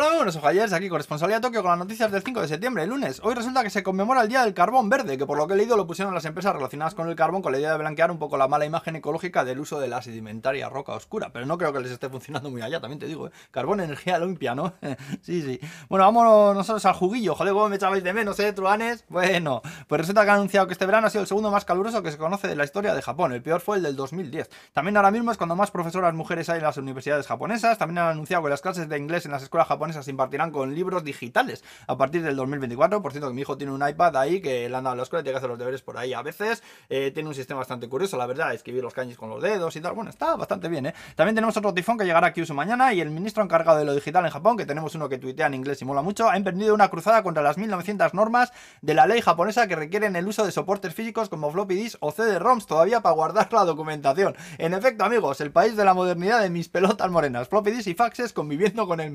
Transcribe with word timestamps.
Hola, 0.00 0.14
buenos 0.14 0.36
ojallers, 0.36 0.72
aquí 0.72 0.88
corresponsalía 0.88 1.40
Tokio 1.40 1.60
con 1.60 1.72
las 1.72 1.78
noticias 1.80 2.12
del 2.12 2.22
5 2.22 2.42
de 2.42 2.46
septiembre, 2.46 2.84
el 2.84 2.90
lunes. 2.90 3.20
Hoy 3.24 3.34
resulta 3.34 3.64
que 3.64 3.70
se 3.70 3.82
conmemora 3.82 4.22
el 4.22 4.28
Día 4.28 4.44
del 4.44 4.54
Carbón 4.54 4.88
Verde, 4.88 5.18
que 5.18 5.26
por 5.26 5.36
lo 5.36 5.48
que 5.48 5.54
he 5.54 5.56
leído 5.56 5.76
lo 5.76 5.88
pusieron 5.88 6.14
las 6.14 6.24
empresas 6.24 6.54
relacionadas 6.54 6.94
con 6.94 7.08
el 7.08 7.16
carbón 7.16 7.42
con 7.42 7.50
la 7.50 7.58
idea 7.58 7.72
de 7.72 7.78
blanquear 7.78 8.12
un 8.12 8.20
poco 8.20 8.36
la 8.36 8.46
mala 8.46 8.64
imagen 8.64 8.94
ecológica 8.94 9.44
del 9.44 9.58
uso 9.58 9.80
de 9.80 9.88
la 9.88 10.00
sedimentaria 10.00 10.68
roca 10.68 10.92
oscura. 10.92 11.30
Pero 11.32 11.46
no 11.46 11.58
creo 11.58 11.72
que 11.72 11.80
les 11.80 11.90
esté 11.90 12.08
funcionando 12.08 12.48
muy 12.48 12.62
allá, 12.62 12.80
también 12.80 13.00
te 13.00 13.06
digo, 13.06 13.26
¿eh? 13.26 13.32
Carbón, 13.50 13.80
energía 13.80 14.20
limpia, 14.20 14.54
¿no? 14.54 14.72
sí, 15.20 15.42
sí. 15.42 15.58
Bueno, 15.88 16.04
vámonos 16.04 16.54
nosotros 16.54 16.84
al 16.84 16.94
juguillo. 16.94 17.34
Joder, 17.34 17.52
¿cómo 17.52 17.68
me 17.68 17.74
echabais 17.74 18.04
de 18.04 18.12
menos, 18.12 18.38
eh, 18.38 18.52
truanes? 18.52 19.04
Bueno, 19.08 19.62
pues 19.88 20.00
resulta 20.00 20.22
que 20.22 20.30
han 20.30 20.36
anunciado 20.36 20.68
que 20.68 20.74
este 20.74 20.86
verano 20.86 21.08
ha 21.08 21.10
sido 21.10 21.22
el 21.22 21.26
segundo 21.26 21.50
más 21.50 21.64
caluroso 21.64 22.04
que 22.04 22.12
se 22.12 22.18
conoce 22.18 22.46
de 22.46 22.54
la 22.54 22.62
historia 22.62 22.94
de 22.94 23.02
Japón. 23.02 23.32
El 23.32 23.42
peor 23.42 23.60
fue 23.60 23.78
el 23.78 23.82
del 23.82 23.96
2010. 23.96 24.48
También 24.72 24.96
ahora 24.96 25.10
mismo 25.10 25.32
es 25.32 25.38
cuando 25.38 25.56
más 25.56 25.72
profesoras 25.72 26.14
mujeres 26.14 26.48
hay 26.50 26.58
en 26.58 26.64
las 26.64 26.76
universidades 26.76 27.26
japonesas. 27.26 27.78
También 27.78 27.98
han 27.98 28.10
anunciado 28.10 28.44
que 28.44 28.50
las 28.50 28.60
clases 28.60 28.88
de 28.88 28.96
inglés 28.96 29.26
en 29.26 29.32
las 29.32 29.42
escuelas 29.42 29.66
japonesas 29.66 29.87
se 29.92 30.10
impartirán 30.10 30.50
con 30.50 30.74
libros 30.74 31.04
digitales 31.04 31.64
a 31.86 31.96
partir 31.96 32.22
del 32.22 32.36
2024. 32.36 33.02
Por 33.02 33.12
cierto, 33.12 33.28
que 33.28 33.34
mi 33.34 33.42
hijo 33.42 33.56
tiene 33.56 33.72
un 33.72 33.86
iPad 33.86 34.16
ahí 34.16 34.40
que 34.40 34.68
le 34.68 34.76
han 34.76 34.84
dado 34.84 34.94
a 34.94 34.96
la 34.96 35.02
escuela 35.02 35.20
y 35.20 35.24
tiene 35.24 35.34
que 35.34 35.38
hacer 35.38 35.50
los 35.50 35.58
deberes 35.58 35.82
por 35.82 35.98
ahí 35.98 36.12
a 36.14 36.22
veces. 36.22 36.62
Eh, 36.88 37.10
tiene 37.12 37.28
un 37.28 37.34
sistema 37.34 37.58
bastante 37.58 37.88
curioso, 37.88 38.16
la 38.16 38.26
verdad, 38.26 38.52
escribir 38.54 38.82
los 38.82 38.94
caños 38.94 39.16
con 39.16 39.30
los 39.30 39.42
dedos 39.42 39.74
y 39.76 39.80
tal. 39.80 39.94
Bueno, 39.94 40.10
está 40.10 40.36
bastante 40.36 40.68
bien, 40.68 40.86
¿eh? 40.86 40.94
También 41.14 41.34
tenemos 41.34 41.56
otro 41.56 41.74
tifón 41.74 41.98
que 41.98 42.04
llegará 42.04 42.28
aquí 42.28 42.42
uso 42.42 42.54
mañana 42.54 42.92
y 42.92 43.00
el 43.00 43.10
ministro 43.10 43.42
encargado 43.42 43.78
de 43.78 43.84
lo 43.84 43.94
digital 43.94 44.24
en 44.24 44.30
Japón, 44.30 44.56
que 44.56 44.66
tenemos 44.66 44.94
uno 44.94 45.08
que 45.08 45.18
tuitea 45.18 45.46
en 45.46 45.54
inglés 45.54 45.82
y 45.82 45.84
mola 45.84 46.02
mucho, 46.02 46.28
ha 46.28 46.36
emprendido 46.36 46.74
una 46.74 46.88
cruzada 46.88 47.22
contra 47.22 47.42
las 47.42 47.58
1900 47.58 48.14
normas 48.14 48.52
de 48.82 48.94
la 48.94 49.06
ley 49.06 49.20
japonesa 49.20 49.66
que 49.66 49.76
requieren 49.76 50.16
el 50.16 50.26
uso 50.26 50.44
de 50.44 50.52
soportes 50.52 50.94
físicos 50.94 51.28
como 51.28 51.50
floppy 51.50 51.74
disk 51.74 51.96
o 52.00 52.12
CD-ROMs 52.12 52.66
todavía 52.66 53.00
para 53.00 53.14
guardar 53.14 53.52
la 53.52 53.64
documentación. 53.64 54.36
En 54.58 54.74
efecto, 54.74 55.04
amigos, 55.04 55.40
el 55.40 55.50
país 55.50 55.76
de 55.76 55.84
la 55.84 55.94
modernidad 55.94 56.40
de 56.40 56.50
mis 56.50 56.68
pelotas 56.68 57.10
morenas, 57.10 57.48
floppy 57.48 57.70
disk 57.70 57.88
y 57.88 57.94
faxes 57.94 58.32
conviviendo 58.32 58.86
con 58.86 59.00
el 59.00 59.10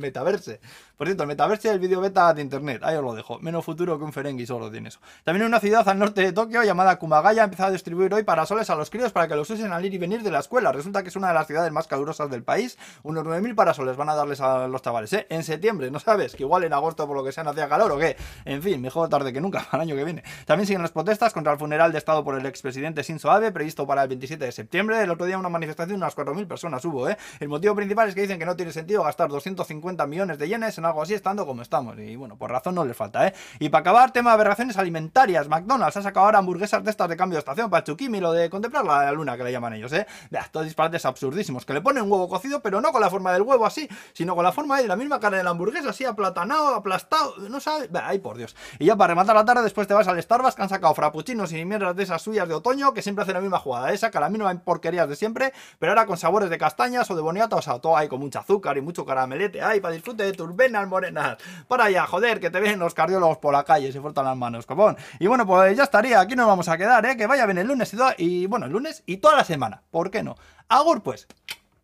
Por 0.97 1.07
cierto, 1.07 1.23
el 1.23 1.27
metaverse 1.27 1.67
es 1.67 1.73
el 1.73 1.79
vídeo 1.79 1.99
beta 2.01 2.33
de 2.33 2.41
internet, 2.41 2.81
ahí 2.83 2.95
os 2.95 3.03
lo 3.03 3.13
dejo. 3.13 3.39
Menos 3.39 3.65
futuro 3.65 3.97
que 3.97 4.05
un 4.05 4.13
Ferengi 4.13 4.45
solo 4.45 4.71
tiene 4.71 4.89
eso. 4.89 4.99
También 5.23 5.45
una 5.45 5.59
ciudad 5.59 5.87
al 5.87 5.99
norte 5.99 6.21
de 6.21 6.31
Tokio 6.31 6.63
llamada 6.63 6.97
Kumagaya 6.97 7.41
ha 7.41 7.45
empezado 7.45 7.69
a 7.69 7.71
distribuir 7.71 8.13
hoy 8.13 8.23
parasoles 8.23 8.69
a 8.69 8.75
los 8.75 8.89
críos 8.89 9.11
para 9.11 9.27
que 9.27 9.35
los 9.35 9.49
usen 9.49 9.71
al 9.73 9.83
ir 9.85 9.93
y 9.93 9.97
venir 9.97 10.23
de 10.23 10.31
la 10.31 10.39
escuela. 10.39 10.71
Resulta 10.71 11.03
que 11.03 11.09
es 11.09 11.15
una 11.15 11.29
de 11.29 11.33
las 11.33 11.47
ciudades 11.47 11.71
más 11.71 11.87
calurosas 11.87 12.29
del 12.29 12.43
país. 12.43 12.77
Unos 13.03 13.23
9.000 13.23 13.55
parasoles 13.55 13.97
van 13.97 14.09
a 14.09 14.15
darles 14.15 14.39
a 14.41 14.67
los 14.67 14.81
chavales, 14.81 15.11
¿eh? 15.13 15.27
En 15.29 15.43
septiembre, 15.43 15.89
¿no 15.91 15.99
sabes? 15.99 16.35
Que 16.35 16.43
igual 16.43 16.63
en 16.63 16.73
agosto 16.73 17.07
por 17.07 17.17
lo 17.17 17.23
que 17.23 17.31
sea 17.31 17.43
no 17.43 17.51
hacía 17.51 17.67
calor 17.67 17.91
o 17.91 17.97
qué. 17.97 18.15
En 18.45 18.61
fin, 18.61 18.81
mejor 18.81 19.09
tarde 19.09 19.33
que 19.33 19.41
nunca, 19.41 19.59
para 19.71 19.83
el 19.83 19.89
año 19.89 19.97
que 19.97 20.03
viene. 20.03 20.23
También 20.45 20.67
siguen 20.67 20.81
las 20.81 20.91
protestas 20.91 21.33
contra 21.33 21.53
el 21.53 21.59
funeral 21.59 21.91
de 21.91 21.97
Estado 21.97 22.23
por 22.23 22.37
el 22.37 22.45
expresidente 22.45 23.03
Shinzo 23.03 23.31
Abe, 23.31 23.51
previsto 23.51 23.85
para 23.87 24.03
el 24.03 24.09
27 24.09 24.45
de 24.45 24.51
septiembre. 24.51 25.01
El 25.01 25.09
otro 25.09 25.25
día 25.25 25.37
una 25.37 25.49
manifestación 25.49 25.99
de 25.99 26.05
unas 26.05 26.15
4.000 26.15 26.47
personas 26.47 26.85
hubo, 26.85 27.09
¿eh? 27.09 27.17
El 27.39 27.49
motivo 27.49 27.75
principal 27.75 28.09
es 28.09 28.15
que 28.15 28.21
dicen 28.21 28.39
que 28.39 28.45
no 28.45 28.55
tiene 28.55 28.71
sentido 28.71 29.03
gastar 29.03 29.29
250 29.29 30.05
millones 30.07 30.37
de 30.37 30.42
yenes 30.47 30.77
en 30.77 30.85
algo 30.85 31.01
así 31.01 31.13
estando 31.13 31.45
como 31.45 31.61
estamos. 31.61 31.97
Y 31.97 32.15
bueno, 32.15 32.37
por 32.37 32.51
razón 32.51 32.75
no 32.75 32.85
les 32.85 32.95
falta, 32.95 33.27
¿eh? 33.27 33.33
Y 33.59 33.69
para 33.69 33.81
acabar, 33.81 34.11
tema 34.11 34.31
de 34.31 34.35
aberraciones 34.35 34.77
alimentarias. 34.77 35.47
McDonald's 35.47 35.97
ha 35.97 36.01
sacado 36.01 36.25
ahora 36.25 36.39
hamburguesas 36.39 36.83
de 36.83 36.91
estas 36.91 37.09
de 37.09 37.17
cambio 37.17 37.35
de 37.35 37.39
estación 37.39 37.69
para 37.69 37.83
Chukimi, 37.83 38.19
lo 38.19 38.31
de 38.31 38.49
contemplar 38.49 38.85
la 38.85 39.11
luna 39.11 39.37
que 39.37 39.43
le 39.43 39.51
llaman 39.51 39.73
ellos, 39.73 39.91
¿eh? 39.93 40.07
Vea, 40.29 40.47
todos 40.51 40.65
disparates 40.65 41.05
absurdísimos. 41.05 41.65
Que 41.65 41.73
le 41.73 41.81
ponen 41.81 42.09
huevo 42.11 42.27
cocido, 42.27 42.61
pero 42.61 42.81
no 42.81 42.91
con 42.91 43.01
la 43.01 43.09
forma 43.09 43.31
del 43.33 43.41
huevo 43.41 43.65
así, 43.65 43.87
sino 44.13 44.35
con 44.35 44.43
la 44.43 44.51
forma 44.51 44.81
de 44.81 44.87
la 44.87 44.95
misma 44.95 45.19
carne 45.19 45.37
de 45.37 45.43
la 45.43 45.51
hamburguesa, 45.51 45.89
así 45.89 46.05
aplatanado, 46.05 46.75
aplastado, 46.75 47.35
no 47.49 47.59
sabes. 47.59 47.91
Vea, 47.91 48.07
ay 48.07 48.19
por 48.19 48.37
Dios. 48.37 48.55
Y 48.79 48.85
ya 48.85 48.95
para 48.95 49.09
rematar 49.09 49.35
la 49.35 49.45
tarde, 49.45 49.63
después 49.63 49.87
te 49.87 49.93
vas 49.93 50.07
al 50.07 50.21
Starbucks 50.21 50.55
que 50.55 50.61
han 50.61 50.69
sacado 50.69 50.93
frappuccinos 50.93 51.51
y 51.51 51.63
mierdas 51.65 51.95
de 51.95 52.03
esas 52.03 52.21
suyas 52.21 52.47
de 52.47 52.53
otoño 52.53 52.93
que 52.93 53.01
siempre 53.01 53.23
hacen 53.23 53.35
la 53.35 53.41
misma 53.41 53.59
jugada. 53.59 53.91
Esa 53.91 54.11
que 54.11 54.19
la 54.19 54.29
misma 54.29 54.53
porquerías 54.63 55.07
de 55.07 55.15
siempre, 55.15 55.53
pero 55.79 55.91
ahora 55.91 56.05
con 56.05 56.17
sabores 56.17 56.49
de 56.49 56.57
castañas 56.57 57.09
o 57.11 57.15
de 57.15 57.21
boniato, 57.21 57.55
o 57.57 57.61
sea, 57.61 57.79
todo 57.79 57.97
ahí 57.97 58.07
con 58.07 58.19
mucho 58.19 58.39
azúcar 58.39 58.77
y 58.77 58.81
mucho 58.81 59.05
caramelete. 59.05 59.61
Ay, 59.61 59.79
para 59.79 59.93
disfrute 59.93 60.23
de 60.23 60.32
tus 60.33 60.55
venas 60.55 60.87
morenas. 60.87 61.37
Para 61.67 61.85
allá, 61.85 62.05
joder, 62.05 62.39
que 62.39 62.49
te 62.49 62.59
ven 62.59 62.79
los 62.79 62.93
cardiólogos 62.93 63.37
por 63.37 63.53
la 63.53 63.63
calle, 63.63 63.91
se 63.91 64.01
frotan 64.01 64.25
las 64.25 64.37
manos, 64.37 64.65
copón. 64.65 64.97
Y 65.19 65.27
bueno, 65.27 65.45
pues 65.45 65.75
ya 65.77 65.83
estaría, 65.83 66.19
aquí 66.19 66.35
nos 66.35 66.47
vamos 66.47 66.67
a 66.67 66.77
quedar, 66.77 67.05
¿eh? 67.05 67.17
Que 67.17 67.27
vaya 67.27 67.45
bien 67.45 67.57
el 67.57 67.67
lunes 67.67 67.93
y, 67.93 67.97
y 68.23 68.45
bueno, 68.45 68.65
el 68.65 68.71
lunes 68.71 69.03
y 69.05 69.17
toda 69.17 69.35
la 69.35 69.43
semana, 69.43 69.81
¿por 69.91 70.11
qué 70.11 70.23
no? 70.23 70.35
Agur 70.67 71.01
pues, 71.01 71.27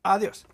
adiós. 0.04 0.46